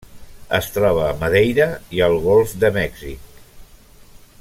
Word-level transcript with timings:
Es 0.59 0.69
troba 0.77 1.03
a 1.09 1.17
Madeira 1.19 1.67
i 1.99 2.03
el 2.09 2.19
Golf 2.25 2.59
de 2.65 2.73
Mèxic. 2.79 3.33